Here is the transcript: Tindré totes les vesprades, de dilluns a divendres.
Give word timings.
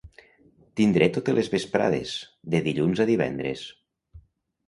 Tindré 0.79 1.07
totes 1.17 1.35
les 1.39 1.49
vesprades, 1.55 2.15
de 2.55 2.61
dilluns 2.69 3.03
a 3.05 3.09
divendres. 3.13 3.65